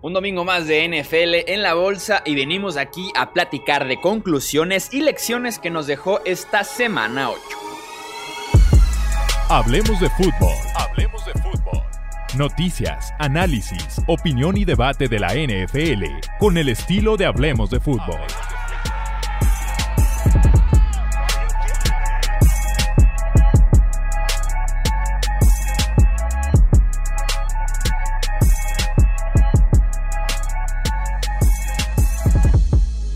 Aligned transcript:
Un 0.00 0.12
domingo 0.12 0.44
más 0.44 0.68
de 0.68 0.86
NFL 0.86 1.50
en 1.50 1.62
la 1.62 1.74
bolsa 1.74 2.22
y 2.24 2.36
venimos 2.36 2.76
aquí 2.76 3.10
a 3.16 3.32
platicar 3.32 3.88
de 3.88 4.00
conclusiones 4.00 4.94
y 4.94 5.00
lecciones 5.00 5.58
que 5.58 5.70
nos 5.70 5.88
dejó 5.88 6.20
esta 6.24 6.62
semana 6.62 7.30
8. 7.30 7.40
Hablemos 9.48 9.98
de 9.98 10.08
fútbol. 10.10 10.54
Hablemos 10.76 11.26
de 11.26 11.32
fútbol. 11.32 11.82
Noticias, 12.36 13.12
análisis, 13.18 14.00
opinión 14.06 14.56
y 14.56 14.64
debate 14.64 15.08
de 15.08 15.18
la 15.18 15.34
NFL 15.34 16.04
con 16.38 16.58
el 16.58 16.68
estilo 16.68 17.16
de 17.16 17.26
Hablemos 17.26 17.70
de 17.70 17.80
fútbol. 17.80 18.20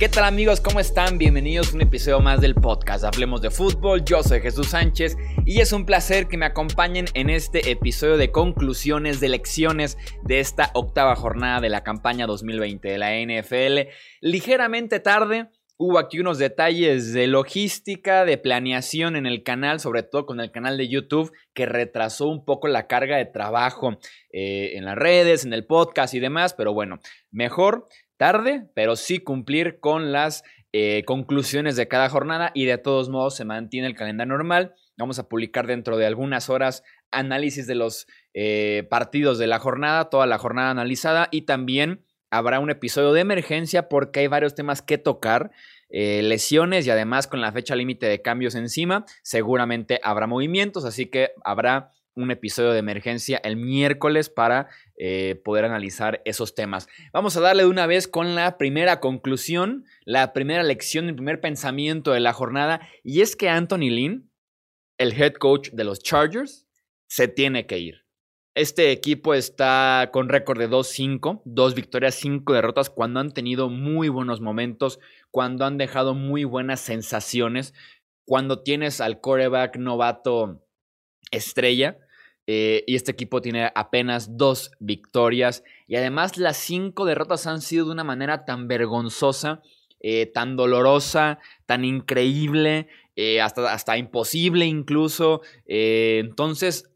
¿Qué 0.02 0.08
tal 0.08 0.24
amigos? 0.24 0.60
¿Cómo 0.60 0.80
están? 0.80 1.16
Bienvenidos 1.16 1.70
a 1.70 1.76
un 1.76 1.82
episodio 1.82 2.18
más 2.18 2.40
del 2.40 2.56
podcast 2.56 3.04
Hablemos 3.04 3.40
de 3.40 3.52
Fútbol. 3.52 4.04
Yo 4.04 4.24
soy 4.24 4.40
Jesús 4.40 4.70
Sánchez 4.70 5.16
y 5.46 5.60
es 5.60 5.72
un 5.72 5.86
placer 5.86 6.26
que 6.26 6.36
me 6.36 6.44
acompañen 6.44 7.04
en 7.14 7.30
este 7.30 7.70
episodio 7.70 8.16
de 8.16 8.32
conclusiones 8.32 9.20
de 9.20 9.28
lecciones 9.28 9.96
de 10.24 10.40
esta 10.40 10.72
octava 10.74 11.14
jornada 11.14 11.60
de 11.60 11.68
la 11.68 11.84
campaña 11.84 12.26
2020 12.26 12.88
de 12.88 12.98
la 12.98 13.12
NFL. 13.12 13.92
Ligeramente 14.20 14.98
tarde, 14.98 15.50
Hubo 15.84 15.98
aquí 15.98 16.20
unos 16.20 16.38
detalles 16.38 17.12
de 17.12 17.26
logística, 17.26 18.24
de 18.24 18.38
planeación 18.38 19.16
en 19.16 19.26
el 19.26 19.42
canal, 19.42 19.80
sobre 19.80 20.04
todo 20.04 20.26
con 20.26 20.38
el 20.38 20.52
canal 20.52 20.76
de 20.76 20.86
YouTube, 20.86 21.32
que 21.54 21.66
retrasó 21.66 22.28
un 22.28 22.44
poco 22.44 22.68
la 22.68 22.86
carga 22.86 23.16
de 23.16 23.24
trabajo 23.24 23.98
eh, 24.32 24.74
en 24.74 24.84
las 24.84 24.96
redes, 24.96 25.44
en 25.44 25.52
el 25.52 25.66
podcast 25.66 26.14
y 26.14 26.20
demás, 26.20 26.54
pero 26.54 26.72
bueno, 26.72 27.00
mejor 27.32 27.88
tarde, 28.22 28.68
pero 28.72 28.94
sí 28.94 29.18
cumplir 29.18 29.80
con 29.80 30.12
las 30.12 30.44
eh, 30.72 31.02
conclusiones 31.06 31.74
de 31.74 31.88
cada 31.88 32.08
jornada 32.08 32.52
y 32.54 32.66
de 32.66 32.78
todos 32.78 33.08
modos 33.08 33.34
se 33.34 33.44
mantiene 33.44 33.88
el 33.88 33.96
calendario 33.96 34.34
normal. 34.34 34.76
Vamos 34.96 35.18
a 35.18 35.28
publicar 35.28 35.66
dentro 35.66 35.96
de 35.96 36.06
algunas 36.06 36.48
horas 36.48 36.84
análisis 37.10 37.66
de 37.66 37.74
los 37.74 38.06
eh, 38.32 38.86
partidos 38.88 39.38
de 39.38 39.48
la 39.48 39.58
jornada, 39.58 40.08
toda 40.08 40.26
la 40.26 40.38
jornada 40.38 40.70
analizada 40.70 41.26
y 41.32 41.42
también 41.42 42.04
habrá 42.30 42.60
un 42.60 42.70
episodio 42.70 43.12
de 43.12 43.22
emergencia 43.22 43.88
porque 43.88 44.20
hay 44.20 44.28
varios 44.28 44.54
temas 44.54 44.82
que 44.82 44.98
tocar. 44.98 45.50
Eh, 45.90 46.22
lesiones 46.22 46.86
y 46.86 46.90
además 46.90 47.26
con 47.26 47.40
la 47.40 47.50
fecha 47.50 47.74
límite 47.74 48.06
de 48.06 48.22
cambios 48.22 48.54
encima, 48.54 49.04
seguramente 49.24 49.98
habrá 50.04 50.28
movimientos, 50.28 50.84
así 50.84 51.06
que 51.06 51.32
habrá 51.42 51.90
un 52.14 52.30
episodio 52.30 52.72
de 52.72 52.78
emergencia 52.78 53.40
el 53.42 53.56
miércoles 53.56 54.28
para 54.28 54.68
eh, 54.96 55.40
poder 55.44 55.64
analizar 55.64 56.20
esos 56.24 56.54
temas. 56.54 56.88
Vamos 57.12 57.36
a 57.36 57.40
darle 57.40 57.62
de 57.64 57.68
una 57.68 57.86
vez 57.86 58.08
con 58.08 58.34
la 58.34 58.58
primera 58.58 59.00
conclusión, 59.00 59.84
la 60.04 60.32
primera 60.32 60.62
lección, 60.62 61.08
el 61.08 61.14
primer 61.14 61.40
pensamiento 61.40 62.12
de 62.12 62.20
la 62.20 62.32
jornada, 62.32 62.80
y 63.02 63.20
es 63.20 63.36
que 63.36 63.48
Anthony 63.48 63.90
Lynn, 63.90 64.30
el 64.98 65.12
head 65.20 65.34
coach 65.34 65.70
de 65.70 65.84
los 65.84 66.00
Chargers, 66.02 66.66
se 67.06 67.28
tiene 67.28 67.66
que 67.66 67.78
ir. 67.78 68.02
Este 68.54 68.92
equipo 68.92 69.32
está 69.32 70.10
con 70.12 70.28
récord 70.28 70.58
de 70.58 70.68
2-5, 70.68 71.40
dos 71.46 71.74
victorias, 71.74 72.16
cinco 72.16 72.52
derrotas, 72.52 72.90
cuando 72.90 73.18
han 73.18 73.32
tenido 73.32 73.70
muy 73.70 74.10
buenos 74.10 74.42
momentos, 74.42 74.98
cuando 75.30 75.64
han 75.64 75.78
dejado 75.78 76.14
muy 76.14 76.44
buenas 76.44 76.80
sensaciones, 76.80 77.72
cuando 78.26 78.62
tienes 78.62 79.00
al 79.00 79.20
quarterback 79.20 79.78
novato 79.78 80.62
estrella. 81.30 81.98
Eh, 82.46 82.82
y 82.88 82.96
este 82.96 83.12
equipo 83.12 83.40
tiene 83.40 83.70
apenas 83.74 84.36
dos 84.36 84.72
victorias. 84.80 85.62
Y 85.86 85.96
además 85.96 86.36
las 86.36 86.56
cinco 86.56 87.04
derrotas 87.04 87.46
han 87.46 87.60
sido 87.60 87.86
de 87.86 87.92
una 87.92 88.04
manera 88.04 88.44
tan 88.44 88.66
vergonzosa, 88.68 89.62
eh, 90.00 90.26
tan 90.26 90.56
dolorosa, 90.56 91.38
tan 91.66 91.84
increíble, 91.84 92.88
eh, 93.14 93.40
hasta, 93.40 93.72
hasta, 93.72 93.96
imposible 93.96 94.66
incluso. 94.66 95.42
entonces, 95.66 96.90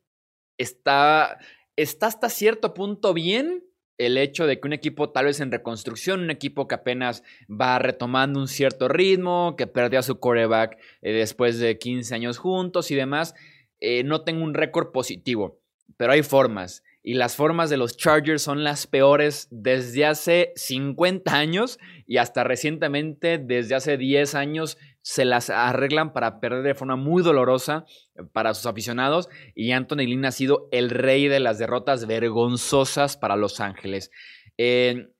está, 0.58 1.38
está 1.76 2.06
hasta 2.06 2.28
cierto 2.28 2.74
punto 2.74 3.14
bien 3.14 3.62
el 3.98 4.18
hecho 4.18 4.46
de 4.46 4.60
que 4.60 4.66
un 4.66 4.74
equipo 4.74 5.10
tal 5.10 5.24
vez 5.26 5.40
en 5.40 5.50
reconstrucción, 5.50 6.20
un 6.20 6.30
equipo 6.30 6.68
que 6.68 6.74
apenas 6.74 7.22
va 7.48 7.78
retomando 7.78 8.40
un 8.40 8.48
cierto 8.48 8.88
ritmo, 8.88 9.54
que 9.56 9.66
perdió 9.66 10.00
a 10.00 10.02
su 10.02 10.20
coreback 10.20 10.76
después 11.00 11.58
de 11.58 11.78
15 11.78 12.14
años 12.14 12.36
juntos 12.36 12.90
y 12.90 12.94
demás, 12.94 13.34
eh, 13.80 14.04
no 14.04 14.22
tengo 14.22 14.44
un 14.44 14.54
récord 14.54 14.92
positivo, 14.92 15.60
pero 15.96 16.12
hay 16.12 16.22
formas. 16.22 16.82
Y 17.02 17.14
las 17.14 17.36
formas 17.36 17.70
de 17.70 17.76
los 17.76 17.96
Chargers 17.96 18.42
son 18.42 18.64
las 18.64 18.88
peores 18.88 19.46
desde 19.52 20.06
hace 20.06 20.52
50 20.56 21.32
años 21.32 21.78
y 22.04 22.16
hasta 22.16 22.42
recientemente, 22.42 23.38
desde 23.38 23.76
hace 23.76 23.96
10 23.96 24.34
años, 24.34 24.76
se 25.02 25.24
las 25.24 25.48
arreglan 25.48 26.12
para 26.12 26.40
perder 26.40 26.64
de 26.64 26.74
forma 26.74 26.96
muy 26.96 27.22
dolorosa 27.22 27.84
para 28.32 28.54
sus 28.54 28.66
aficionados. 28.66 29.28
Y 29.54 29.70
Anthony 29.70 29.98
Lynn 29.98 30.24
ha 30.24 30.32
sido 30.32 30.68
el 30.72 30.90
rey 30.90 31.28
de 31.28 31.38
las 31.38 31.58
derrotas 31.58 32.08
vergonzosas 32.08 33.16
para 33.16 33.36
Los 33.36 33.60
Ángeles. 33.60 34.10
Eh, 34.58 35.12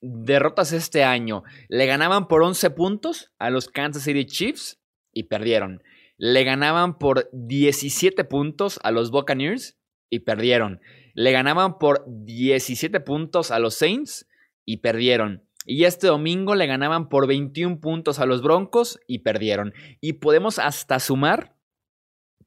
derrotas 0.00 0.72
este 0.72 1.02
año. 1.02 1.42
Le 1.68 1.86
ganaban 1.86 2.28
por 2.28 2.42
11 2.42 2.70
puntos 2.70 3.32
a 3.40 3.50
los 3.50 3.68
Kansas 3.68 4.04
City 4.04 4.26
Chiefs 4.26 4.80
y 5.12 5.24
perdieron 5.24 5.82
le 6.18 6.44
ganaban 6.44 6.98
por 6.98 7.28
17 7.32 8.24
puntos 8.24 8.78
a 8.82 8.90
los 8.90 9.10
Buccaneers 9.10 9.78
y 10.10 10.20
perdieron. 10.20 10.80
Le 11.14 11.32
ganaban 11.32 11.78
por 11.78 12.04
17 12.06 13.00
puntos 13.00 13.50
a 13.50 13.58
los 13.58 13.74
Saints 13.74 14.28
y 14.64 14.78
perdieron. 14.78 15.44
Y 15.64 15.84
este 15.84 16.08
domingo 16.08 16.54
le 16.54 16.66
ganaban 16.66 17.08
por 17.08 17.26
21 17.26 17.80
puntos 17.80 18.18
a 18.18 18.26
los 18.26 18.42
Broncos 18.42 18.98
y 19.06 19.20
perdieron. 19.20 19.72
Y 20.00 20.14
podemos 20.14 20.58
hasta 20.58 20.98
sumar 20.98 21.56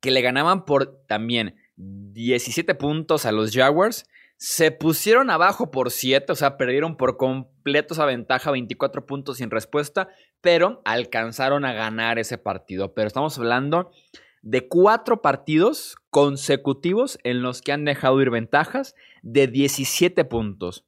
que 0.01 0.11
le 0.11 0.21
ganaban 0.21 0.65
por 0.65 1.05
también 1.07 1.55
17 1.77 2.75
puntos 2.75 3.25
a 3.25 3.31
los 3.31 3.51
Jaguars. 3.51 4.05
Se 4.37 4.71
pusieron 4.71 5.29
abajo 5.29 5.71
por 5.71 5.91
7, 5.91 6.31
o 6.31 6.35
sea, 6.35 6.57
perdieron 6.57 6.97
por 6.97 7.17
completo 7.17 7.93
esa 7.93 8.05
ventaja, 8.05 8.51
24 8.51 9.05
puntos 9.05 9.37
sin 9.37 9.49
respuesta 9.49 10.09
pero 10.45 10.83
alcanzaron 10.85 11.65
a 11.65 11.73
ganar 11.73 12.19
ese 12.19 12.37
partido. 12.37 12.93
Pero 12.93 13.07
estamos 13.07 13.35
hablando 13.39 13.89
de 14.43 14.67
cuatro 14.67 15.23
partidos 15.23 15.95
consecutivos 16.11 17.17
en 17.23 17.41
los 17.41 17.63
que 17.63 17.71
han 17.71 17.83
dejado 17.83 18.21
ir 18.21 18.29
ventajas 18.29 18.93
de 19.23 19.47
17 19.47 20.23
puntos. 20.25 20.85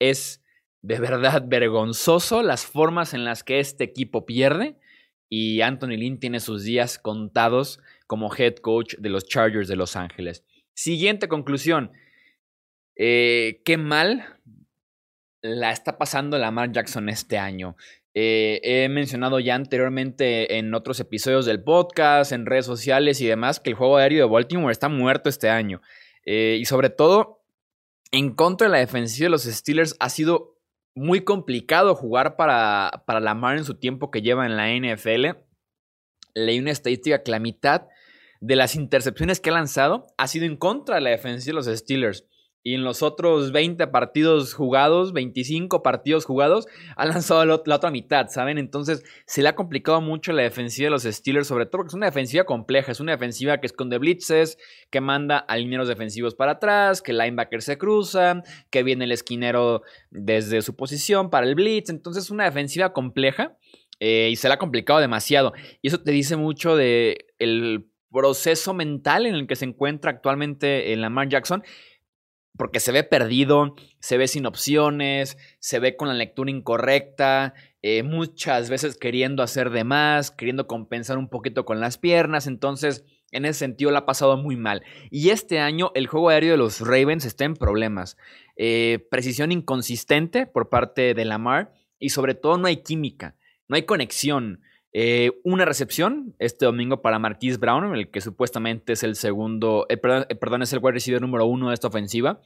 Es 0.00 0.44
de 0.82 1.00
verdad 1.00 1.44
vergonzoso 1.46 2.42
las 2.42 2.66
formas 2.66 3.14
en 3.14 3.24
las 3.24 3.42
que 3.42 3.58
este 3.58 3.84
equipo 3.84 4.26
pierde 4.26 4.76
y 5.30 5.62
Anthony 5.62 5.96
Lynn 5.96 6.20
tiene 6.20 6.38
sus 6.38 6.62
días 6.62 6.98
contados 6.98 7.80
como 8.06 8.30
head 8.36 8.56
coach 8.56 8.96
de 8.98 9.08
los 9.08 9.26
Chargers 9.26 9.66
de 9.66 9.76
Los 9.76 9.96
Ángeles. 9.96 10.44
Siguiente 10.74 11.26
conclusión. 11.26 11.90
Eh, 13.02 13.62
qué 13.64 13.78
mal 13.78 14.26
la 15.40 15.72
está 15.72 15.96
pasando 15.96 16.36
Lamar 16.36 16.70
Jackson 16.70 17.08
este 17.08 17.38
año. 17.38 17.74
Eh, 18.12 18.60
he 18.62 18.90
mencionado 18.90 19.40
ya 19.40 19.54
anteriormente 19.54 20.58
en 20.58 20.74
otros 20.74 21.00
episodios 21.00 21.46
del 21.46 21.62
podcast, 21.62 22.32
en 22.32 22.44
redes 22.44 22.66
sociales 22.66 23.22
y 23.22 23.26
demás, 23.26 23.58
que 23.58 23.70
el 23.70 23.76
juego 23.76 23.96
aéreo 23.96 24.26
de 24.26 24.30
Baltimore 24.30 24.70
está 24.70 24.90
muerto 24.90 25.30
este 25.30 25.48
año. 25.48 25.80
Eh, 26.26 26.58
y 26.60 26.66
sobre 26.66 26.90
todo, 26.90 27.42
en 28.12 28.34
contra 28.34 28.66
de 28.66 28.72
la 28.72 28.80
defensiva 28.80 29.24
de 29.24 29.30
los 29.30 29.44
Steelers 29.44 29.96
ha 29.98 30.10
sido 30.10 30.58
muy 30.94 31.22
complicado 31.22 31.94
jugar 31.94 32.36
para, 32.36 33.04
para 33.06 33.20
Lamar 33.20 33.56
en 33.56 33.64
su 33.64 33.76
tiempo 33.76 34.10
que 34.10 34.20
lleva 34.20 34.44
en 34.44 34.58
la 34.58 34.68
NFL. 34.74 35.38
Leí 36.34 36.58
una 36.58 36.72
estadística 36.72 37.22
que 37.22 37.30
la 37.30 37.40
mitad 37.40 37.86
de 38.40 38.56
las 38.56 38.74
intercepciones 38.74 39.40
que 39.40 39.48
ha 39.48 39.54
lanzado 39.54 40.06
ha 40.18 40.26
sido 40.26 40.44
en 40.44 40.58
contra 40.58 40.96
de 40.96 41.00
la 41.00 41.10
defensiva 41.10 41.52
de 41.58 41.66
los 41.66 41.78
Steelers. 41.78 42.26
Y 42.62 42.74
en 42.74 42.84
los 42.84 43.02
otros 43.02 43.52
20 43.52 43.86
partidos 43.86 44.52
jugados, 44.52 45.14
25 45.14 45.82
partidos 45.82 46.26
jugados, 46.26 46.66
ha 46.94 47.06
lanzado 47.06 47.44
la, 47.46 47.54
otra 47.54 47.90
mitad, 47.90 48.28
¿saben? 48.28 48.58
Entonces 48.58 49.02
se 49.26 49.42
le 49.42 49.48
ha 49.48 49.54
complicado 49.54 50.02
mucho 50.02 50.32
la 50.32 50.42
defensiva 50.42 50.86
de 50.86 50.90
los 50.90 51.04
Steelers, 51.04 51.46
sobre 51.46 51.64
todo 51.64 51.78
porque 51.78 51.88
es 51.88 51.94
una 51.94 52.06
defensiva 52.06 52.44
compleja, 52.44 52.92
es 52.92 53.00
una 53.00 53.12
defensiva 53.12 53.58
que 53.58 53.66
esconde 53.66 53.96
blitzes, 53.96 54.58
que 54.90 55.00
manda 55.00 55.38
a 55.38 55.56
lineros 55.56 55.88
defensivos 55.88 56.34
para 56.34 56.52
atrás, 56.52 57.00
que 57.00 57.12
el 57.12 57.18
linebacker 57.18 57.62
se 57.62 57.78
cruza, 57.78 58.42
que 58.70 58.82
viene 58.82 59.06
el 59.06 59.12
esquinero 59.12 59.82
desde 60.10 60.60
su 60.60 60.76
posición 60.76 61.30
para 61.30 61.46
el 61.46 61.54
blitz. 61.54 61.88
Entonces 61.88 62.24
es 62.24 62.30
una 62.30 62.44
defensiva 62.44 62.92
compleja 62.92 63.56
eh, 64.00 64.28
y 64.30 64.36
se 64.36 64.48
le 64.48 64.54
ha 64.54 64.58
complicado 64.58 65.00
demasiado. 65.00 65.54
Y 65.80 65.88
eso 65.88 66.02
te 66.02 66.12
dice 66.12 66.36
mucho 66.36 66.76
de 66.76 67.26
proceso 68.10 68.74
mental 68.74 69.26
en 69.26 69.34
el 69.34 69.46
que 69.46 69.56
se 69.56 69.64
encuentra 69.64 70.10
actualmente 70.10 70.92
en 70.92 71.00
Lamar 71.00 71.28
Jackson 71.28 71.62
porque 72.56 72.80
se 72.80 72.92
ve 72.92 73.04
perdido, 73.04 73.74
se 74.00 74.18
ve 74.18 74.28
sin 74.28 74.46
opciones, 74.46 75.38
se 75.58 75.78
ve 75.78 75.96
con 75.96 76.08
la 76.08 76.14
lectura 76.14 76.50
incorrecta, 76.50 77.54
eh, 77.82 78.02
muchas 78.02 78.68
veces 78.68 78.96
queriendo 78.96 79.42
hacer 79.42 79.70
de 79.70 79.84
más, 79.84 80.30
queriendo 80.30 80.66
compensar 80.66 81.16
un 81.16 81.28
poquito 81.28 81.64
con 81.64 81.80
las 81.80 81.96
piernas, 81.96 82.46
entonces 82.46 83.04
en 83.32 83.44
ese 83.44 83.60
sentido 83.60 83.90
la 83.90 84.00
ha 84.00 84.06
pasado 84.06 84.36
muy 84.36 84.56
mal. 84.56 84.82
Y 85.10 85.30
este 85.30 85.60
año 85.60 85.92
el 85.94 86.06
juego 86.06 86.28
aéreo 86.28 86.52
de 86.52 86.58
los 86.58 86.80
Ravens 86.80 87.24
está 87.24 87.44
en 87.44 87.54
problemas. 87.54 88.16
Eh, 88.56 89.06
precisión 89.10 89.52
inconsistente 89.52 90.46
por 90.46 90.68
parte 90.68 91.14
de 91.14 91.24
Lamar 91.24 91.72
y 91.98 92.10
sobre 92.10 92.34
todo 92.34 92.58
no 92.58 92.66
hay 92.66 92.78
química, 92.78 93.36
no 93.68 93.76
hay 93.76 93.82
conexión. 93.82 94.60
Eh, 94.92 95.32
una 95.44 95.64
recepción 95.64 96.34
este 96.38 96.64
domingo 96.64 97.00
para 97.00 97.18
Marquise 97.18 97.58
Brown, 97.58 97.94
el 97.94 98.10
que 98.10 98.20
supuestamente 98.20 98.94
es 98.94 99.02
el 99.02 99.14
segundo, 99.14 99.86
eh, 99.88 99.96
perdón, 99.96 100.62
es 100.62 100.72
el 100.72 100.80
wide 100.80 100.92
receiver 100.92 101.20
número 101.20 101.46
uno 101.46 101.68
de 101.68 101.74
esta 101.74 101.88
ofensiva. 101.88 102.40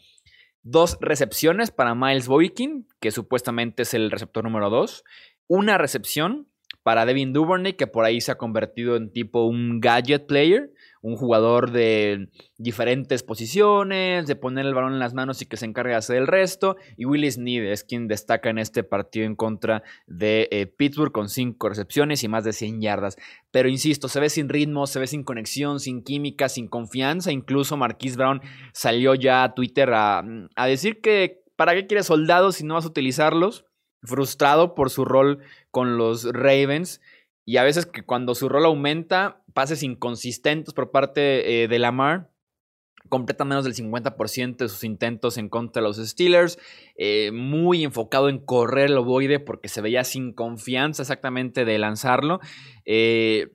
Dos 0.63 0.99
recepciones 1.01 1.71
para 1.71 1.95
Miles 1.95 2.27
Boykin, 2.27 2.87
que 3.01 3.11
supuestamente 3.11 3.83
es 3.83 3.95
el 3.95 4.11
receptor 4.11 4.45
número 4.45 4.71
dos. 4.71 5.05
Una 5.47 5.79
recepción 5.79 6.49
para 6.83 7.07
Devin 7.07 7.33
Duvernay, 7.33 7.75
que 7.75 7.87
por 7.87 8.05
ahí 8.05 8.21
se 8.21 8.33
ha 8.33 8.39
convertido 8.39 8.97
en 8.97 9.11
tipo 9.11 9.45
un 9.45 9.81
gadget 9.81 10.27
player, 10.27 10.73
un 11.05 11.17
jugador 11.17 11.71
de 11.71 12.31
diferentes 12.57 13.23
posiciones, 13.23 14.27
de 14.27 14.37
poner 14.37 14.65
el 14.65 14.73
balón 14.73 14.95
en 14.95 14.99
las 14.99 15.13
manos 15.13 15.43
y 15.43 15.47
que 15.47 15.59
se 15.59 15.67
encargue 15.67 15.91
de 15.91 15.99
hacer 15.99 16.17
el 16.17 16.27
resto. 16.27 16.77
Y 16.97 17.05
Willis 17.05 17.35
Sneed 17.35 17.63
es 17.71 17.85
quien 17.85 18.09
destaca 18.09 18.49
en 18.49 18.57
este 18.57 18.85
partido 18.85 19.27
en 19.27 19.37
contra 19.37 19.83
de 20.07 20.49
eh, 20.51 20.67
Pittsburgh 20.67 21.13
con 21.13 21.29
5 21.29 21.69
recepciones 21.69 22.25
y 22.25 22.29
más 22.29 22.43
de 22.45 22.55
100 22.55 22.81
yardas. 22.81 23.17
Pero 23.51 23.69
insisto, 23.69 24.09
se 24.09 24.19
ve 24.19 24.31
sin 24.31 24.49
ritmo, 24.49 24.87
se 24.87 24.99
ve 24.99 25.07
sin 25.07 25.25
conexión, 25.25 25.79
sin 25.79 26.03
química, 26.03 26.49
sin 26.49 26.69
confianza. 26.69 27.31
Incluso 27.31 27.77
Marquise 27.77 28.17
Brown 28.17 28.41
salió 28.73 29.15
ya 29.15 29.45
a 29.45 29.55
Twitter 29.55 29.93
a, 29.93 30.25
a 30.57 30.67
decir 30.67 31.03
que 31.03 31.43
¿para 31.55 31.75
qué 31.75 31.87
quieres 31.87 32.07
soldados 32.07 32.57
si 32.57 32.65
no 32.65 32.75
vas 32.75 32.87
a 32.87 32.89
utilizarlos? 32.89 33.67
frustrado 34.05 34.75
por 34.75 34.91
su 34.91 35.05
rol 35.05 35.39
con 35.71 35.97
los 35.97 36.25
Ravens 36.25 37.01
y 37.45 37.59
a 37.59 37.65
veces 37.65 37.87
que 37.87 38.03
cuando 38.03 38.35
su 38.35 38.49
rol 38.49 38.65
aumenta, 38.65 39.43
pases 39.53 39.83
inconsistentes 39.83 40.73
por 40.75 40.91
parte 40.91 41.65
eh, 41.65 41.69
de 41.69 41.79
Lamar, 41.79 42.31
completa 43.09 43.45
menos 43.45 43.65
del 43.65 43.75
50% 43.75 44.57
de 44.57 44.69
sus 44.69 44.83
intentos 44.85 45.37
en 45.37 45.49
contra 45.49 45.83
de 45.83 45.89
los 45.89 45.99
Steelers, 45.99 46.59
eh, 46.97 47.31
muy 47.33 47.85
enfocado 47.85 48.29
en 48.29 48.39
correr 48.39 48.91
el 48.91 48.99
ovoide 48.99 49.41
porque 49.41 49.69
se 49.69 49.83
veía 49.83 50.05
sin 50.05 50.33
confianza 50.33 51.03
exactamente 51.03 51.65
de 51.65 51.79
lanzarlo. 51.79 52.41
Eh, 52.87 53.53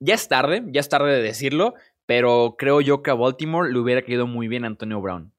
ya 0.00 0.14
es 0.14 0.28
tarde, 0.28 0.64
ya 0.68 0.80
es 0.80 0.88
tarde 0.88 1.14
de 1.14 1.22
decirlo, 1.22 1.74
pero 2.06 2.56
creo 2.58 2.80
yo 2.80 3.02
que 3.02 3.10
a 3.10 3.14
Baltimore 3.14 3.72
le 3.72 3.78
hubiera 3.78 4.02
quedado 4.02 4.26
muy 4.26 4.48
bien 4.48 4.64
Antonio 4.64 5.00
Brown. 5.00 5.32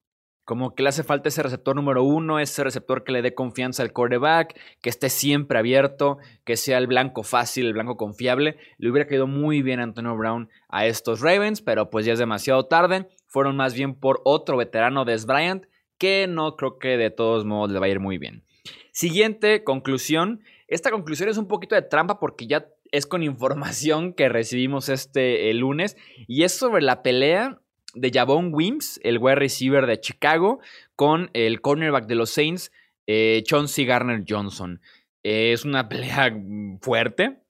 Como 0.44 0.74
que 0.74 0.84
le 0.84 0.90
hace 0.90 1.04
falta 1.04 1.30
ese 1.30 1.44
receptor 1.44 1.76
número 1.76 2.04
uno, 2.04 2.40
ese 2.40 2.64
receptor 2.64 3.04
que 3.04 3.12
le 3.12 3.22
dé 3.22 3.36
confianza 3.36 3.84
al 3.84 3.94
quarterback, 3.94 4.60
que 4.82 4.90
esté 4.90 5.10
siempre 5.10 5.60
abierto, 5.60 6.18
que 6.44 6.58
sea 6.58 6.78
el 6.78 6.88
blanco 6.88 7.24
fácil, 7.24 7.68
el 7.68 7.74
blanco 7.74 7.96
confiable. 7.96 8.58
Le 8.78 8.90
hubiera 8.90 9.08
caído 9.08 9.28
muy 9.28 9.62
bien 9.62 9.80
Antonio 9.80 10.16
Brown 10.18 10.50
a 10.70 10.88
estos 10.88 11.22
Ravens, 11.22 11.62
pero 11.62 11.90
pues 11.90 12.06
ya 12.06 12.14
es 12.14 12.20
demasiado 12.20 12.66
tarde. 12.66 13.08
Fueron 13.28 13.56
más 13.56 13.74
bien 13.74 13.96
por 13.96 14.22
otro 14.26 14.58
veterano, 14.58 15.06
Des 15.06 15.26
Bryant, 15.26 15.66
que 15.98 16.28
no 16.28 16.56
creo 16.56 16.80
que 16.80 16.98
de 16.98 17.12
todos 17.12 17.46
modos 17.46 17.72
le 17.72 17.80
va 17.80 17.86
a 17.86 17.90
ir 17.90 18.00
muy 18.00 18.18
bien. 18.18 18.44
Siguiente 18.92 19.64
conclusión. 19.64 20.42
Esta 20.68 20.92
conclusión 20.92 21.30
es 21.30 21.38
un 21.38 21.48
poquito 21.48 21.76
de 21.76 21.82
trampa 21.82 22.20
porque 22.20 22.48
ya 22.48 22.66
es 22.92 23.06
con 23.06 23.24
información 23.24 24.14
que 24.14 24.28
recibimos 24.28 24.90
este 24.90 25.54
lunes 25.54 25.96
y 26.28 26.44
es 26.44 26.54
sobre 26.54 26.82
la 26.82 27.04
pelea 27.04 27.61
de 27.94 28.12
Javon 28.12 28.54
Wims, 28.54 29.00
el 29.04 29.18
wide 29.18 29.36
receiver 29.36 29.86
de 29.86 30.00
Chicago, 30.00 30.60
con 30.96 31.30
el 31.34 31.62
cornerback 31.62 32.08
de 32.08 32.16
los 32.16 32.30
Saints, 32.30 32.72
eh, 33.08 33.44
Chauncey 33.46 33.86
Garner 33.86 34.24
Johnson. 34.28 34.82
Es 35.24 35.66
una 35.66 35.90
pelea 35.90 36.36
fuerte, 36.82 37.42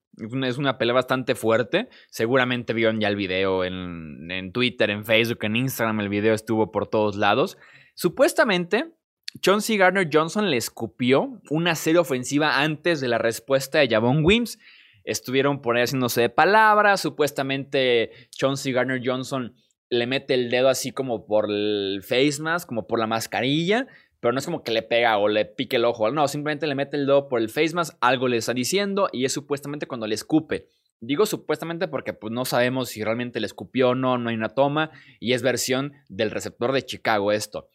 es 0.43 0.57
una 0.57 0.77
pelea 0.77 0.93
bastante 0.93 1.35
fuerte. 1.35 1.89
Seguramente 2.09 2.73
vieron 2.73 2.99
ya 2.99 3.07
el 3.07 3.15
video 3.15 3.63
en, 3.63 4.29
en, 4.29 4.51
Twitter, 4.51 4.89
en 4.89 5.05
Facebook, 5.05 5.39
en 5.43 5.55
Instagram. 5.55 5.99
El 5.99 6.09
video 6.09 6.33
estuvo 6.33 6.71
por 6.71 6.87
todos 6.87 7.15
lados. 7.15 7.57
Supuestamente, 7.95 8.91
Chauncey 9.39 9.77
Garner 9.77 10.09
Johnson 10.11 10.49
le 10.49 10.57
escupió 10.57 11.41
una 11.49 11.75
serie 11.75 11.99
ofensiva 11.99 12.61
antes 12.61 12.99
de 12.99 13.07
la 13.07 13.17
respuesta 13.17 13.79
de 13.79 13.87
Javon 13.87 14.25
Wims. 14.25 14.59
Estuvieron 15.03 15.61
por 15.61 15.77
ahí 15.77 15.83
haciéndose 15.83 16.21
de 16.21 16.29
palabras. 16.29 17.01
Supuestamente, 17.01 18.11
Chauncey 18.31 18.73
Garner 18.73 19.01
Johnson 19.03 19.55
le 19.91 20.07
mete 20.07 20.33
el 20.33 20.49
dedo 20.49 20.69
así 20.69 20.91
como 20.91 21.27
por 21.27 21.47
el 21.49 22.01
face 22.01 22.41
mask, 22.41 22.67
como 22.67 22.87
por 22.87 22.97
la 22.97 23.07
mascarilla, 23.07 23.87
pero 24.21 24.31
no 24.31 24.39
es 24.39 24.45
como 24.45 24.63
que 24.63 24.71
le 24.71 24.83
pega 24.83 25.17
o 25.17 25.27
le 25.27 25.45
pique 25.45 25.75
el 25.75 25.85
ojo, 25.85 26.09
no, 26.11 26.27
simplemente 26.27 26.65
le 26.65 26.75
mete 26.75 26.95
el 26.95 27.05
dedo 27.05 27.27
por 27.27 27.41
el 27.41 27.49
face 27.49 27.75
mask, 27.75 27.97
algo 27.99 28.29
le 28.29 28.37
está 28.37 28.53
diciendo 28.53 29.09
y 29.11 29.25
es 29.25 29.33
supuestamente 29.33 29.87
cuando 29.87 30.07
le 30.07 30.15
escupe. 30.15 30.67
Digo 31.01 31.25
supuestamente 31.25 31.89
porque 31.89 32.13
pues, 32.13 32.31
no 32.31 32.45
sabemos 32.45 32.89
si 32.89 33.03
realmente 33.03 33.41
le 33.41 33.47
escupió 33.47 33.89
o 33.89 33.95
no, 33.95 34.17
no 34.17 34.29
hay 34.29 34.35
una 34.35 34.49
toma 34.49 34.91
y 35.19 35.33
es 35.33 35.41
versión 35.41 35.93
del 36.07 36.31
receptor 36.31 36.71
de 36.71 36.85
Chicago 36.85 37.33
esto. 37.33 37.67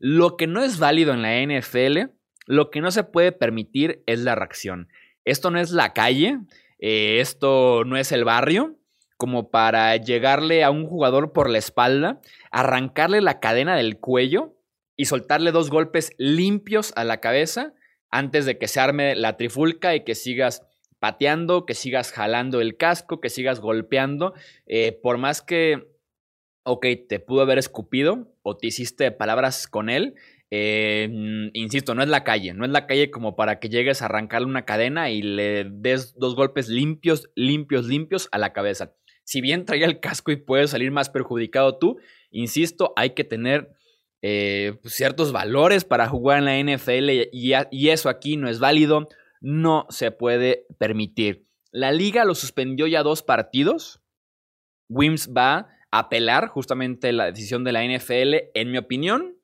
Lo 0.00 0.36
que 0.36 0.48
no 0.48 0.64
es 0.64 0.78
válido 0.78 1.12
en 1.12 1.22
la 1.22 1.40
NFL, 1.40 2.10
lo 2.46 2.70
que 2.70 2.80
no 2.80 2.90
se 2.90 3.04
puede 3.04 3.30
permitir 3.30 4.02
es 4.06 4.20
la 4.20 4.34
reacción. 4.34 4.88
Esto 5.24 5.50
no 5.50 5.60
es 5.60 5.70
la 5.70 5.92
calle, 5.92 6.38
eh, 6.80 7.20
esto 7.20 7.84
no 7.84 7.96
es 7.96 8.10
el 8.10 8.24
barrio, 8.24 8.79
como 9.20 9.50
para 9.50 9.94
llegarle 9.98 10.64
a 10.64 10.70
un 10.70 10.86
jugador 10.86 11.34
por 11.34 11.50
la 11.50 11.58
espalda, 11.58 12.22
arrancarle 12.50 13.20
la 13.20 13.38
cadena 13.38 13.76
del 13.76 13.98
cuello 13.98 14.56
y 14.96 15.04
soltarle 15.04 15.52
dos 15.52 15.68
golpes 15.68 16.14
limpios 16.16 16.94
a 16.96 17.04
la 17.04 17.20
cabeza 17.20 17.74
antes 18.10 18.46
de 18.46 18.56
que 18.56 18.66
se 18.66 18.80
arme 18.80 19.14
la 19.14 19.36
trifulca 19.36 19.94
y 19.94 20.04
que 20.04 20.14
sigas 20.14 20.66
pateando, 21.00 21.66
que 21.66 21.74
sigas 21.74 22.12
jalando 22.12 22.62
el 22.62 22.78
casco, 22.78 23.20
que 23.20 23.28
sigas 23.28 23.60
golpeando, 23.60 24.32
eh, 24.66 24.98
por 25.02 25.18
más 25.18 25.42
que, 25.42 25.86
ok, 26.62 26.86
te 27.06 27.20
pudo 27.20 27.42
haber 27.42 27.58
escupido 27.58 28.34
o 28.40 28.56
te 28.56 28.68
hiciste 28.68 29.12
palabras 29.12 29.66
con 29.66 29.90
él, 29.90 30.14
eh, 30.50 31.50
insisto, 31.52 31.94
no 31.94 32.02
es 32.02 32.08
la 32.08 32.24
calle, 32.24 32.54
no 32.54 32.64
es 32.64 32.70
la 32.70 32.86
calle 32.86 33.10
como 33.10 33.36
para 33.36 33.60
que 33.60 33.68
llegues 33.68 34.00
a 34.00 34.06
arrancarle 34.06 34.48
una 34.48 34.64
cadena 34.64 35.10
y 35.10 35.22
le 35.22 35.64
des 35.64 36.14
dos 36.18 36.34
golpes 36.34 36.68
limpios, 36.68 37.30
limpios, 37.36 37.86
limpios 37.86 38.28
a 38.32 38.38
la 38.38 38.52
cabeza 38.52 38.94
si 39.30 39.40
bien 39.40 39.64
traía 39.64 39.86
el 39.86 40.00
casco 40.00 40.32
y 40.32 40.36
puedes 40.36 40.70
salir 40.70 40.90
más 40.90 41.08
perjudicado 41.08 41.78
tú, 41.78 42.00
insisto, 42.32 42.92
hay 42.96 43.10
que 43.10 43.22
tener 43.22 43.70
eh, 44.22 44.74
pues, 44.82 44.94
ciertos 44.94 45.30
valores 45.30 45.84
para 45.84 46.08
jugar 46.08 46.38
en 46.38 46.46
la 46.46 46.74
NFL 46.74 47.10
y, 47.30 47.90
eso 47.90 48.08
aquí 48.08 48.36
no 48.36 48.48
es 48.48 48.58
válido, 48.58 49.06
no 49.40 49.86
se 49.88 50.10
puede 50.10 50.66
permitir. 50.78 51.46
La 51.70 51.92
liga 51.92 52.24
lo 52.24 52.34
suspendió 52.34 52.88
ya 52.88 53.04
dos 53.04 53.22
partidos. 53.22 54.02
Wims 54.88 55.30
va 55.32 55.68
a 55.92 55.98
apelar 56.00 56.48
justamente 56.48 57.12
la 57.12 57.26
decisión 57.26 57.62
de 57.62 57.70
la 57.70 57.84
NFL. 57.84 58.34
En 58.54 58.72
mi 58.72 58.78
opinión, 58.78 59.36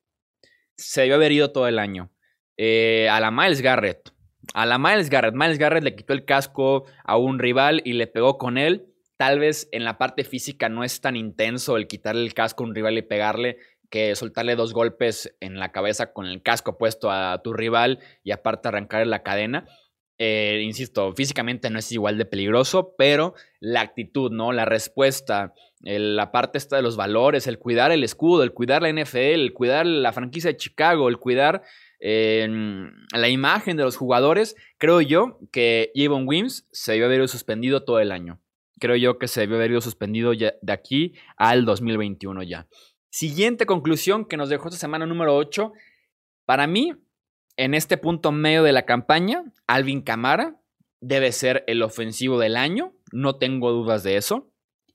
se 0.77 1.03
debió 1.03 1.15
haber 1.15 1.31
ido 1.31 1.53
todo 1.53 1.69
el 1.69 1.79
año. 1.79 2.11
Eh, 2.57 3.09
a 3.09 3.21
la 3.21 3.31
Miles 3.31 3.63
Garrett. 3.63 4.13
A 4.53 4.67
la 4.67 4.81
Miles 4.81 5.11
Garrett. 5.11 5.37
Miles 5.37 5.59
Garrett 5.59 5.85
le 5.85 5.95
quitó 5.95 6.13
el 6.13 6.25
casco 6.25 6.87
a 7.05 7.17
un 7.17 7.39
rival 7.39 7.83
y 7.85 7.93
le 7.93 8.09
pegó 8.09 8.37
con 8.37 8.59
él. 8.59 8.93
Tal 9.17 9.39
vez 9.39 9.69
en 9.73 9.85
la 9.85 9.97
parte 9.97 10.25
física 10.25 10.69
no 10.69 10.85
es 10.85 11.01
tan 11.01 11.17
intenso 11.17 11.77
el 11.77 11.87
quitarle 11.87 12.23
el 12.23 12.35
casco 12.35 12.63
a 12.63 12.67
un 12.67 12.75
rival 12.75 12.99
y 12.99 13.03
pegarle 13.03 13.59
que 13.91 14.15
soltarle 14.15 14.57
dos 14.57 14.73
golpes 14.73 15.35
en 15.41 15.59
la 15.59 15.73
cabeza 15.73 16.13
con 16.13 16.27
el 16.27 16.43
casco 16.43 16.77
puesto 16.77 17.11
a 17.11 17.41
tu 17.43 17.53
rival 17.53 18.01
y 18.25 18.33
aparte 18.33 18.69
arrancarle 18.69 19.07
la 19.07 19.23
cadena. 19.23 19.67
Eh, 20.19 20.63
insisto, 20.65 21.13
físicamente 21.13 21.69
no 21.71 21.79
es 21.79 21.93
igual 21.93 22.17
de 22.17 22.25
peligroso, 22.25 22.95
pero 22.97 23.35
la 23.61 23.83
actitud, 23.83 24.31
¿no? 24.33 24.53
La 24.53 24.65
respuesta, 24.65 25.53
la 25.81 26.33
parte 26.33 26.59
esta 26.59 26.77
de 26.77 26.83
los 26.83 26.97
valores, 26.97 27.47
el 27.47 27.59
cuidar 27.59 27.93
el 27.93 28.03
escudo, 28.03 28.43
el 28.43 28.53
cuidar 28.53 28.83
la 28.83 28.91
NFL, 28.91 29.19
el 29.19 29.53
cuidar 29.53 29.87
la 29.87 30.13
franquicia 30.13 30.51
de 30.51 30.57
Chicago, 30.57 31.09
el 31.09 31.19
cuidar 31.19 31.63
em, 32.01 32.91
la 33.13 33.29
imagen 33.29 33.77
de 33.77 33.85
los 33.85 33.97
jugadores, 33.97 34.57
creo 34.79 35.03
yo 35.03 35.39
que 35.53 35.93
Javon 35.95 36.27
Wims 36.27 36.67
se 36.73 36.93
debió 36.93 37.07
haber 37.07 37.29
suspendido 37.29 37.85
todo 37.85 38.01
el 38.01 38.11
año 38.11 38.41
creo 38.79 38.97
yo 38.97 39.19
que 39.19 39.29
se 39.29 39.41
debió 39.41 39.57
haber 39.57 39.73
ido 39.73 39.81
suspendido 39.81 40.33
ya 40.33 40.55
de 40.63 40.73
aquí 40.73 41.15
al 41.37 41.65
2021 41.65 42.43
ya. 42.43 42.67
Siguiente 43.11 43.67
conclusión 43.67 44.27
que 44.27 44.37
nos 44.37 44.49
dejó 44.49 44.69
esta 44.69 44.79
semana 44.79 45.07
número 45.07 45.37
8. 45.37 45.73
Para 46.45 46.67
mí, 46.67 46.93
en 47.57 47.75
este 47.75 47.97
punto 47.97 48.33
medio 48.33 48.63
de 48.63 48.73
la 48.73 48.85
campaña, 48.85 49.45
Alvin 49.67 50.03
Camara 50.03 50.61
debe 51.01 51.33
ser 51.33 51.65
el 51.67 51.83
ofensivo 51.83 52.39
del 52.39 52.57
año, 52.57 52.93
no 53.13 53.37
tengo 53.37 53.73
dudas 53.73 54.03
de 54.03 54.17
eso. 54.17 54.51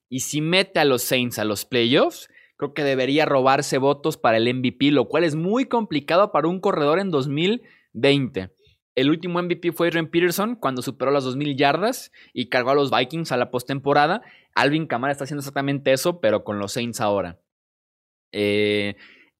Y 0.10 0.20
si 0.20 0.42
mete 0.42 0.80
a 0.80 0.86
los 0.86 1.04
Saints 1.04 1.40
a 1.40 1.46
los 1.46 1.66
playoffs, 1.66 2.30
creo 2.58 2.74
que 2.74 2.84
debería 2.84 3.26
robarse 3.26 3.78
votos 3.78 4.18
para 4.18 4.38
el 4.38 4.54
MVP, 4.54 4.92
lo 4.92 5.08
cual 5.08 5.24
es 5.24 5.36
muy 5.36 5.66
complicado 5.66 6.32
para 6.32 6.48
un 6.48 6.60
corredor 6.60 7.00
en 7.00 7.10
2020. 7.10 8.52
El 8.96 9.10
último 9.10 9.42
MVP 9.42 9.72
fue 9.72 9.88
Adrian 9.88 10.08
Peterson 10.08 10.56
cuando 10.56 10.82
superó 10.82 11.12
las 11.12 11.26
2.000 11.26 11.56
yardas 11.56 12.12
y 12.34 12.50
cargó 12.50 12.72
a 12.72 12.76
los 12.76 12.92
Vikings 12.92 13.32
a 13.32 13.38
la 13.38 13.50
postemporada. 13.50 14.22
Alvin 14.54 14.86
Kamara 14.86 15.14
está 15.14 15.24
haciendo 15.24 15.40
exactamente 15.40 15.94
eso, 15.94 16.20
pero 16.20 16.44
con 16.44 16.60
los 16.60 16.74
Saints 16.74 17.00
ahora. 17.00 17.40
Eh, 18.34 18.96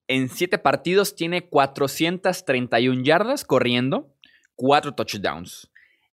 en 0.08 0.28
7 0.28 0.58
partidos 0.58 1.14
tiene 1.14 1.48
431 1.48 3.02
yardas 3.02 3.44
corriendo, 3.44 4.12
4 4.56 4.94
touchdowns. 4.94 5.70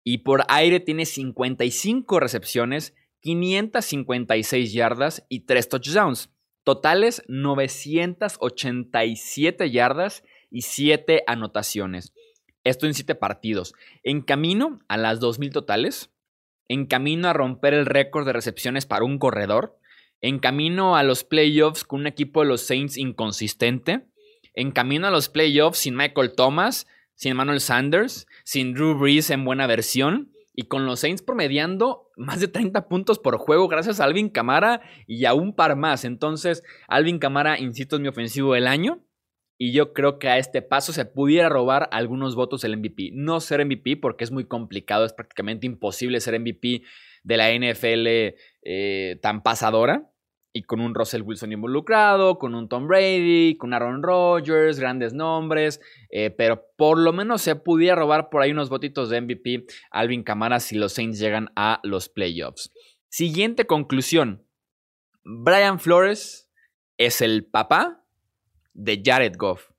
Y 0.04 0.18
por 0.18 0.44
aire 0.48 0.78
tiene 0.80 1.06
55 1.06 2.20
recepciones, 2.20 2.94
556 3.20 4.72
yardas 4.72 5.26
y 5.28 5.40
3 5.40 5.68
touchdowns. 5.68 6.30
Totales 6.62 7.24
987 7.28 9.70
yardas 9.70 10.22
y 10.50 10.62
7 10.62 11.24
anotaciones. 11.26 12.14
Esto 12.64 12.86
en 12.86 12.94
7 12.94 13.14
partidos. 13.14 13.74
En 14.02 14.22
camino 14.22 14.80
a 14.88 14.96
las 14.96 15.20
2.000 15.20 15.52
totales. 15.52 16.10
En 16.66 16.86
camino 16.86 17.28
a 17.28 17.34
romper 17.34 17.74
el 17.74 17.86
récord 17.86 18.26
de 18.26 18.32
recepciones 18.32 18.86
para 18.86 19.04
un 19.04 19.18
corredor. 19.18 19.78
En 20.22 20.38
camino 20.38 20.96
a 20.96 21.02
los 21.02 21.22
playoffs 21.22 21.84
con 21.84 22.00
un 22.00 22.06
equipo 22.06 22.40
de 22.40 22.48
los 22.48 22.62
Saints 22.62 22.96
inconsistente. 22.96 24.06
En 24.54 24.72
camino 24.72 25.06
a 25.06 25.10
los 25.10 25.28
playoffs 25.28 25.80
sin 25.80 25.96
Michael 25.96 26.32
Thomas, 26.34 26.86
sin 27.14 27.32
Emmanuel 27.32 27.60
Sanders, 27.60 28.26
sin 28.44 28.72
Drew 28.72 28.98
Brees 28.98 29.28
en 29.28 29.44
buena 29.44 29.66
versión. 29.66 30.32
Y 30.54 30.62
con 30.62 30.86
los 30.86 31.00
Saints 31.00 31.20
promediando 31.20 32.10
más 32.16 32.40
de 32.40 32.48
30 32.48 32.88
puntos 32.88 33.18
por 33.18 33.36
juego 33.36 33.68
gracias 33.68 34.00
a 34.00 34.04
Alvin 34.04 34.30
Camara 34.30 34.80
y 35.06 35.26
a 35.26 35.34
un 35.34 35.54
par 35.54 35.76
más. 35.76 36.04
Entonces, 36.04 36.62
Alvin 36.88 37.18
Camara, 37.18 37.58
insisto, 37.58 37.96
es 37.96 38.02
mi 38.02 38.08
ofensivo 38.08 38.54
del 38.54 38.68
año. 38.68 39.04
Y 39.56 39.72
yo 39.72 39.92
creo 39.92 40.18
que 40.18 40.28
a 40.28 40.38
este 40.38 40.62
paso 40.62 40.92
se 40.92 41.04
pudiera 41.04 41.48
robar 41.48 41.88
algunos 41.92 42.34
votos 42.34 42.64
el 42.64 42.76
MVP. 42.76 43.10
No 43.12 43.40
ser 43.40 43.64
MVP 43.64 43.96
porque 43.98 44.24
es 44.24 44.32
muy 44.32 44.46
complicado, 44.46 45.04
es 45.04 45.12
prácticamente 45.12 45.66
imposible 45.66 46.20
ser 46.20 46.38
MVP 46.40 46.82
de 47.22 47.36
la 47.36 47.52
NFL 47.52 48.36
eh, 48.62 49.18
tan 49.22 49.42
pasadora. 49.42 50.10
Y 50.56 50.62
con 50.62 50.80
un 50.80 50.94
Russell 50.94 51.22
Wilson 51.22 51.52
involucrado, 51.52 52.38
con 52.38 52.54
un 52.54 52.68
Tom 52.68 52.86
Brady, 52.86 53.56
con 53.56 53.74
Aaron 53.74 54.04
Rodgers, 54.04 54.78
grandes 54.78 55.12
nombres. 55.12 55.80
Eh, 56.10 56.30
pero 56.30 56.66
por 56.76 56.98
lo 56.98 57.12
menos 57.12 57.42
se 57.42 57.56
pudiera 57.56 57.96
robar 57.96 58.30
por 58.30 58.42
ahí 58.42 58.52
unos 58.52 58.70
votitos 58.70 59.10
de 59.10 59.20
MVP 59.20 59.66
Alvin 59.90 60.22
Kamara 60.22 60.60
si 60.60 60.76
los 60.76 60.92
Saints 60.92 61.18
llegan 61.18 61.50
a 61.56 61.80
los 61.82 62.08
playoffs. 62.08 62.70
Siguiente 63.08 63.66
conclusión. 63.66 64.46
Brian 65.24 65.80
Flores 65.80 66.48
es 66.98 67.20
el 67.20 67.46
papá 67.46 68.03
de 68.74 69.02
Jared 69.04 69.36
Goff. 69.36 69.70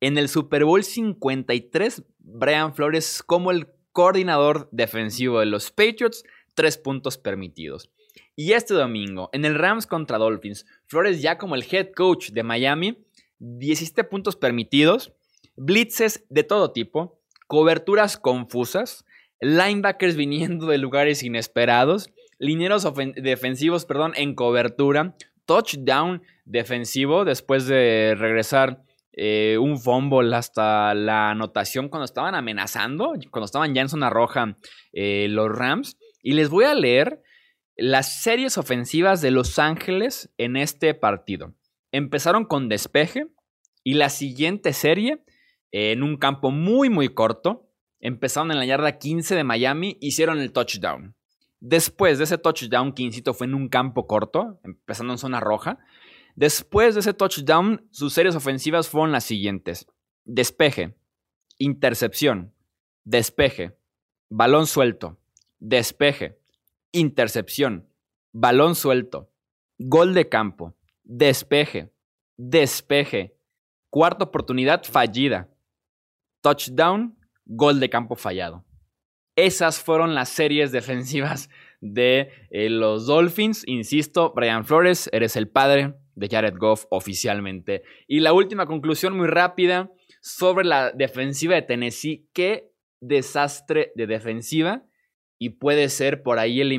En 0.00 0.18
el 0.18 0.28
Super 0.28 0.64
Bowl 0.64 0.84
53, 0.84 2.04
Brian 2.18 2.74
Flores 2.74 3.22
como 3.26 3.50
el 3.50 3.68
coordinador 3.92 4.68
defensivo 4.72 5.40
de 5.40 5.46
los 5.46 5.70
Patriots, 5.70 6.22
tres 6.54 6.76
puntos 6.78 7.18
permitidos. 7.18 7.90
Y 8.34 8.52
este 8.52 8.74
domingo, 8.74 9.30
en 9.32 9.44
el 9.46 9.54
Rams 9.54 9.86
contra 9.86 10.18
Dolphins, 10.18 10.66
Flores 10.86 11.22
ya 11.22 11.38
como 11.38 11.54
el 11.54 11.64
head 11.70 11.92
coach 11.96 12.30
de 12.30 12.42
Miami, 12.42 12.98
17 13.38 14.04
puntos 14.04 14.36
permitidos, 14.36 15.12
blitzes 15.56 16.26
de 16.28 16.44
todo 16.44 16.72
tipo, 16.72 17.18
coberturas 17.46 18.18
confusas, 18.18 19.04
linebackers 19.40 20.16
viniendo 20.16 20.66
de 20.66 20.78
lugares 20.78 21.22
inesperados, 21.22 22.10
lineros 22.38 22.86
defensivos, 23.16 23.86
perdón, 23.86 24.12
en 24.16 24.34
cobertura, 24.34 25.16
touchdown 25.46 26.22
defensivo 26.46 27.24
después 27.24 27.66
de 27.66 28.14
regresar 28.16 28.82
eh, 29.12 29.58
un 29.58 29.78
fumble 29.78 30.34
hasta 30.34 30.94
la 30.94 31.30
anotación 31.30 31.88
cuando 31.88 32.04
estaban 32.04 32.34
amenazando, 32.34 33.14
cuando 33.30 33.46
estaban 33.46 33.74
ya 33.74 33.82
en 33.82 33.88
zona 33.88 34.08
roja 34.08 34.56
eh, 34.92 35.26
los 35.28 35.50
Rams. 35.50 35.98
Y 36.22 36.32
les 36.32 36.48
voy 36.48 36.64
a 36.64 36.74
leer 36.74 37.22
las 37.76 38.22
series 38.22 38.56
ofensivas 38.56 39.20
de 39.20 39.30
Los 39.30 39.58
Ángeles 39.58 40.32
en 40.38 40.56
este 40.56 40.94
partido. 40.94 41.54
Empezaron 41.92 42.44
con 42.44 42.68
despeje 42.68 43.26
y 43.82 43.94
la 43.94 44.08
siguiente 44.08 44.72
serie 44.72 45.22
en 45.72 46.02
un 46.02 46.16
campo 46.16 46.50
muy 46.50 46.88
muy 46.90 47.08
corto. 47.08 47.70
Empezaron 48.00 48.50
en 48.50 48.58
la 48.58 48.66
yarda 48.66 48.98
15 48.98 49.34
de 49.34 49.44
Miami, 49.44 49.96
hicieron 50.00 50.38
el 50.38 50.52
touchdown. 50.52 51.16
Después 51.60 52.18
de 52.18 52.24
ese 52.24 52.38
touchdown 52.38 52.92
que, 52.92 53.02
insisto, 53.02 53.32
fue 53.32 53.46
en 53.46 53.54
un 53.54 53.68
campo 53.68 54.06
corto, 54.06 54.60
empezando 54.62 55.14
en 55.14 55.18
zona 55.18 55.40
roja, 55.40 55.78
después 56.36 56.94
de 56.94 57.00
ese 57.00 57.12
touchdown, 57.12 57.86
sus 57.90 58.12
series 58.12 58.36
ofensivas 58.36 58.88
fueron 58.88 59.10
las 59.10 59.24
siguientes. 59.24 59.86
Despeje, 60.24 60.96
intercepción, 61.58 62.54
despeje, 63.04 63.76
balón 64.30 64.66
suelto, 64.66 65.18
despeje, 65.58 66.38
intercepción, 66.92 67.88
balón 68.32 68.74
suelto, 68.74 69.32
gol 69.78 70.14
de 70.14 70.28
campo, 70.28 70.76
despeje, 71.02 71.92
despeje, 72.36 73.36
cuarta 73.90 74.24
oportunidad 74.24 74.84
fallida, 74.84 75.50
touchdown, 76.42 77.18
gol 77.44 77.80
de 77.80 77.90
campo 77.90 78.14
fallado. 78.14 78.64
Esas 79.36 79.80
fueron 79.80 80.14
las 80.14 80.30
series 80.30 80.72
defensivas 80.72 81.50
de 81.80 82.30
eh, 82.50 82.70
los 82.70 83.06
Dolphins. 83.06 83.64
Insisto, 83.66 84.32
Brian 84.34 84.64
Flores, 84.64 85.10
eres 85.12 85.36
el 85.36 85.48
padre 85.48 85.94
de 86.16 86.28
Jared 86.28 86.54
Goff 86.58 86.86
oficialmente. 86.90 87.82
Y 88.08 88.20
la 88.20 88.32
última 88.32 88.66
conclusión 88.66 89.16
muy 89.16 89.28
rápida 89.28 89.92
sobre 90.20 90.64
la 90.64 90.90
defensiva 90.90 91.54
de 91.54 91.62
Tennessee. 91.62 92.28
Qué 92.32 92.72
desastre 93.00 93.92
de 93.94 94.08
defensiva. 94.08 94.84
Y 95.38 95.50
puede 95.50 95.88
ser 95.88 96.22
por 96.22 96.38
ahí 96.38 96.60
el, 96.60 96.72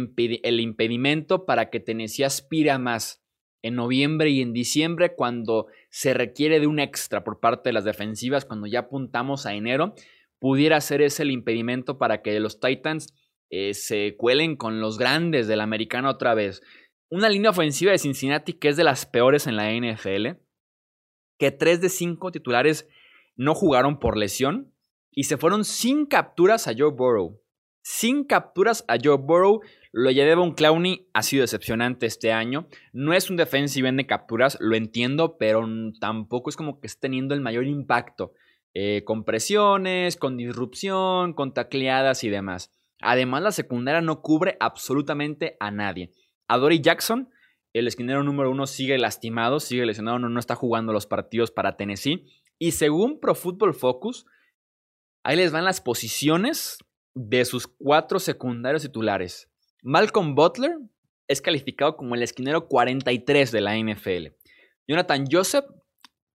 el 0.44 0.60
impedimento 0.60 1.46
para 1.46 1.70
que 1.70 1.80
Tennessee 1.80 2.24
aspira 2.24 2.78
más 2.78 3.24
en 3.62 3.76
noviembre 3.76 4.32
y 4.32 4.42
en 4.42 4.52
diciembre 4.52 5.16
cuando 5.16 5.68
se 5.90 6.14
requiere 6.14 6.60
de 6.60 6.68
un 6.68 6.80
extra 6.80 7.24
por 7.24 7.40
parte 7.40 7.70
de 7.70 7.74
las 7.74 7.86
defensivas, 7.86 8.46
cuando 8.46 8.68
ya 8.68 8.80
apuntamos 8.80 9.46
a 9.46 9.54
enero 9.54 9.96
pudiera 10.40 10.80
ser 10.82 11.02
ese 11.02 11.24
el 11.24 11.32
impedimento 11.32 11.98
para 11.98 12.22
que 12.22 12.40
los 12.40 12.60
Titans 12.60 13.14
eh, 13.50 13.74
se 13.74 14.16
cuelen 14.18 14.56
con 14.56 14.82
los 14.82 14.98
grandes 14.98 15.48
del 15.48 15.62
americano 15.62 16.10
otra 16.10 16.34
vez. 16.34 16.62
Una 17.10 17.30
línea 17.30 17.52
ofensiva 17.52 17.92
de 17.92 18.00
Cincinnati 18.00 18.54
que 18.54 18.68
es 18.70 18.78
de 18.78 18.84
las 18.84 19.06
peores 19.06 19.48
en 19.48 19.56
la 19.56 19.72
NFL, 19.72 20.40
que 21.38 21.52
tres 21.52 21.80
de 21.80 21.90
cinco 21.90 22.32
titulares 22.32 22.88
no 23.36 23.56
jugaron 23.56 24.00
por 24.00 24.18
lesión 24.18 24.74
y 25.12 25.24
se 25.24 25.38
fueron 25.38 25.64
sin 25.64 26.06
capturas 26.06 26.68
a 26.68 26.74
Joe 26.78 26.92
Burrow. 26.92 27.42
Sin 27.82 28.26
capturas 28.26 28.84
a 28.90 28.98
Joe 29.02 29.16
Burrow, 29.18 29.62
lo 29.94 30.12
lleva 30.12 30.42
un 30.42 30.54
Clowney 30.54 31.10
ha 31.14 31.24
sido 31.24 31.42
decepcionante 31.42 32.06
este 32.06 32.34
año. 32.34 32.68
No 32.92 33.14
es 33.14 33.30
un 33.30 33.38
defensive 33.38 33.90
de 33.90 34.06
capturas, 34.06 34.58
lo 34.60 34.76
entiendo, 34.76 35.38
pero 35.38 35.66
tampoco 36.02 36.50
es 36.50 36.58
como 36.58 36.82
que 36.82 36.88
esté 36.88 37.08
teniendo 37.08 37.34
el 37.34 37.40
mayor 37.40 37.66
impacto 37.66 38.34
eh, 38.74 39.04
con 39.06 39.24
presiones, 39.24 40.18
con 40.18 40.36
disrupción, 40.36 41.34
con 41.34 41.54
tacleadas 41.54 42.26
y 42.26 42.30
demás. 42.30 42.72
Además, 43.00 43.42
la 43.42 43.52
secundaria 43.52 44.02
no 44.02 44.22
cubre 44.22 44.58
absolutamente 44.60 45.56
a 45.62 45.72
nadie. 45.72 46.14
A 46.48 46.58
Dory 46.58 46.82
Jackson, 46.82 47.30
el 47.74 47.88
esquinero 47.88 48.24
número 48.24 48.52
uno, 48.52 48.68
sigue 48.68 48.98
lastimado, 48.98 49.60
sigue 49.60 49.86
lesionado, 49.86 50.20
no, 50.20 50.30
no 50.30 50.40
está 50.40 50.56
jugando 50.56 50.94
los 50.94 51.06
partidos 51.06 51.52
para 51.52 51.78
Tennessee. 51.78 52.26
Y 52.60 52.72
según 52.72 53.20
Pro 53.20 53.36
Football 53.36 53.74
Focus, 53.74 54.26
ahí 55.24 55.36
les 55.36 55.52
van 55.52 55.66
las 55.66 55.82
posiciones 55.82 56.80
de 57.14 57.46
sus 57.46 57.68
cuatro 57.68 58.20
secundarios 58.20 58.84
titulares. 58.84 59.50
Malcolm 59.84 60.36
Butler 60.36 60.78
es 61.28 61.42
calificado 61.42 61.98
como 61.98 62.16
el 62.16 62.24
esquinero 62.24 62.68
43 62.68 63.52
de 63.52 63.62
la 63.62 63.78
NFL. 63.78 64.36
Jonathan 64.88 65.26
Joseph 65.30 65.66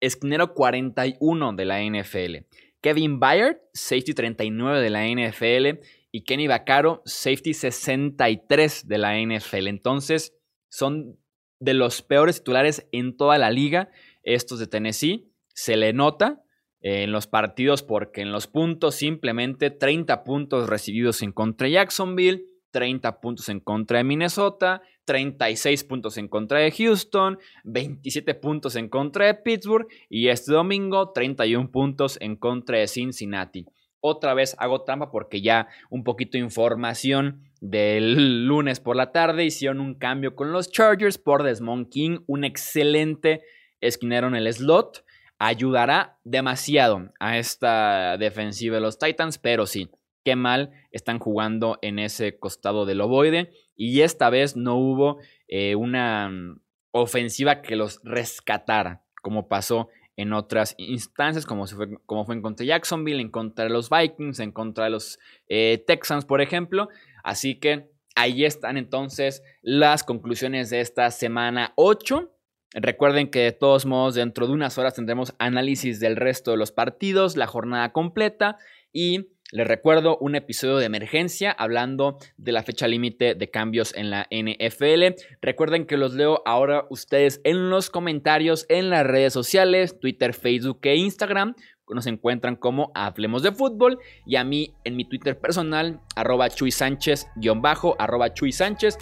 esquinero 0.02 0.52
41 0.52 1.52
de 1.54 1.64
la 1.64 1.80
NFL. 1.80 2.46
Kevin 2.82 3.20
Byard, 3.20 3.58
safety 3.72 4.12
39 4.12 4.80
de 4.80 4.90
la 4.90 5.06
NFL. 5.06 5.80
Y 6.12 6.24
Kenny 6.24 6.46
Vaccaro, 6.46 7.02
safety 7.06 7.54
63 7.54 8.86
de 8.86 8.98
la 8.98 9.18
NFL. 9.18 9.66
Entonces, 9.66 10.36
son 10.68 11.18
de 11.58 11.74
los 11.74 12.02
peores 12.02 12.38
titulares 12.38 12.86
en 12.92 13.16
toda 13.16 13.38
la 13.38 13.50
liga. 13.50 13.90
Estos 14.22 14.58
de 14.58 14.66
Tennessee. 14.66 15.32
Se 15.54 15.76
le 15.76 15.92
nota 15.92 16.42
en 16.80 17.12
los 17.12 17.26
partidos 17.26 17.82
porque 17.82 18.20
en 18.20 18.32
los 18.32 18.46
puntos 18.46 18.96
simplemente 18.96 19.70
30 19.70 20.24
puntos 20.24 20.68
recibidos 20.68 21.22
en 21.22 21.32
contra 21.32 21.66
de 21.66 21.74
Jacksonville, 21.74 22.44
30 22.72 23.20
puntos 23.20 23.48
en 23.48 23.60
contra 23.60 23.98
de 23.98 24.04
Minnesota, 24.04 24.82
36 25.04 25.84
puntos 25.84 26.16
en 26.18 26.28
contra 26.28 26.58
de 26.58 26.72
Houston, 26.72 27.38
27 27.64 28.34
puntos 28.34 28.76
en 28.76 28.88
contra 28.88 29.26
de 29.26 29.34
Pittsburgh 29.34 29.86
y 30.08 30.28
este 30.28 30.52
domingo 30.52 31.12
31 31.12 31.70
puntos 31.70 32.18
en 32.20 32.36
contra 32.36 32.78
de 32.78 32.88
Cincinnati. 32.88 33.66
Otra 34.04 34.34
vez 34.34 34.56
hago 34.58 34.82
trampa 34.82 35.12
porque 35.12 35.42
ya 35.42 35.68
un 35.88 36.02
poquito 36.02 36.32
de 36.32 36.42
información 36.42 37.44
del 37.60 38.46
lunes 38.48 38.80
por 38.80 38.96
la 38.96 39.12
tarde 39.12 39.44
hicieron 39.44 39.80
un 39.80 39.94
cambio 39.94 40.34
con 40.34 40.52
los 40.52 40.72
Chargers 40.72 41.18
por 41.18 41.44
Desmond 41.44 41.88
King, 41.88 42.18
un 42.26 42.42
excelente 42.42 43.42
esquinero 43.80 44.26
en 44.26 44.34
el 44.34 44.52
slot. 44.52 45.04
Ayudará 45.38 46.18
demasiado 46.24 47.12
a 47.20 47.38
esta 47.38 48.18
defensiva 48.18 48.74
de 48.74 48.80
los 48.80 48.98
Titans, 48.98 49.38
pero 49.38 49.66
sí, 49.66 49.88
qué 50.24 50.34
mal 50.34 50.72
están 50.90 51.20
jugando 51.20 51.78
en 51.80 52.00
ese 52.00 52.40
costado 52.40 52.86
del 52.86 53.02
ovoide. 53.02 53.52
Y 53.76 54.00
esta 54.00 54.30
vez 54.30 54.56
no 54.56 54.74
hubo 54.74 55.18
eh, 55.46 55.76
una 55.76 56.28
mm, 56.28 56.60
ofensiva 56.90 57.62
que 57.62 57.76
los 57.76 58.00
rescatara, 58.02 59.04
como 59.22 59.46
pasó 59.46 59.90
en 60.16 60.32
otras 60.32 60.74
instancias, 60.78 61.46
como, 61.46 61.66
fue, 61.66 61.88
como 62.06 62.24
fue 62.24 62.34
en 62.34 62.42
contra 62.42 62.64
de 62.64 62.68
Jacksonville, 62.68 63.20
en 63.20 63.30
contra 63.30 63.64
de 63.64 63.70
los 63.70 63.88
Vikings, 63.90 64.40
en 64.40 64.52
contra 64.52 64.84
de 64.84 64.90
los 64.90 65.18
eh, 65.48 65.82
Texans, 65.86 66.24
por 66.24 66.40
ejemplo. 66.40 66.88
Así 67.22 67.58
que 67.58 67.92
Ahí 68.14 68.44
están 68.44 68.76
entonces 68.76 69.42
las 69.62 70.04
conclusiones 70.04 70.70
de 70.70 70.80
esta 70.80 71.10
semana 71.10 71.72
8. 71.76 72.30
Recuerden 72.74 73.30
que 73.30 73.40
de 73.40 73.52
todos 73.52 73.86
modos 73.86 74.14
dentro 74.14 74.46
de 74.46 74.52
unas 74.52 74.76
horas 74.78 74.94
tendremos 74.94 75.34
análisis 75.38 75.98
del 76.00 76.16
resto 76.16 76.50
de 76.50 76.56
los 76.56 76.72
partidos, 76.72 77.36
la 77.36 77.46
jornada 77.46 77.92
completa 77.92 78.58
y 78.92 79.28
les 79.52 79.68
recuerdo 79.68 80.16
un 80.16 80.34
episodio 80.34 80.78
de 80.78 80.86
emergencia 80.86 81.52
hablando 81.52 82.18
de 82.38 82.52
la 82.52 82.62
fecha 82.62 82.88
límite 82.88 83.34
de 83.34 83.50
cambios 83.50 83.94
en 83.94 84.08
la 84.08 84.26
NFL. 84.30 85.14
Recuerden 85.42 85.86
que 85.86 85.98
los 85.98 86.14
leo 86.14 86.42
ahora 86.46 86.86
ustedes 86.88 87.42
en 87.44 87.68
los 87.68 87.90
comentarios 87.90 88.64
en 88.70 88.88
las 88.88 89.06
redes 89.06 89.34
sociales, 89.34 90.00
Twitter, 90.00 90.32
Facebook 90.32 90.80
e 90.84 90.96
Instagram. 90.96 91.54
Nos 91.86 92.06
encuentran 92.06 92.56
como 92.56 92.90
Hablemos 92.94 93.42
de 93.42 93.52
Fútbol 93.52 93.98
y 94.24 94.36
a 94.36 94.44
mí 94.44 94.74
en 94.84 94.96
mi 94.96 95.04
Twitter 95.04 95.38
personal, 95.38 96.00
arroba 96.16 96.48
Chuy 96.48 96.70
Sánchez, 96.70 97.28
bajo, 97.56 97.94
arroba 97.98 98.32
Chuy 98.32 98.52
Sánchez, 98.52 98.96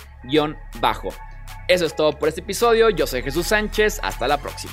bajo. 0.80 1.10
Eso 1.68 1.86
es 1.86 1.94
todo 1.94 2.10
por 2.18 2.28
este 2.28 2.40
episodio. 2.40 2.90
Yo 2.90 3.06
soy 3.06 3.22
Jesús 3.22 3.46
Sánchez. 3.46 4.00
Hasta 4.02 4.26
la 4.26 4.38
próxima. 4.38 4.72